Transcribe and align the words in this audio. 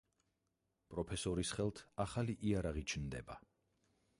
პროფესორის 0.93 1.51
ხელთ 1.57 1.81
ახალი 2.07 2.37
იარაღი 2.53 2.85
ჩნდება. 2.95 3.37